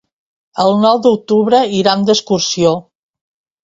El 0.63 0.73
nou 0.85 1.03
d'octubre 1.05 1.61
iran 1.83 2.09
d'excursió. 2.11 2.77